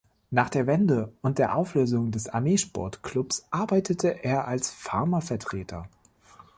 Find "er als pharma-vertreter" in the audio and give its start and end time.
4.23-5.87